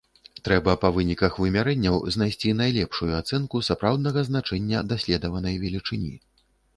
[0.47, 6.11] Трэба па выніках вымярэнняў знайсці найлепшую ацэнку сапраўднага значэння даследаванай велічыні.